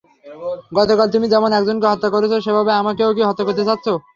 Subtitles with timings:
[0.77, 3.85] গতকাল তুমি যেমন একজনকে হত্যা করেছ সেভাবে আমাকেও কি হত্যা করতে চাচ্ছ!